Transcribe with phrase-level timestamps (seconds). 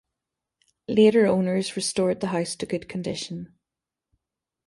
[0.87, 3.53] Later owners restored the house to good condition.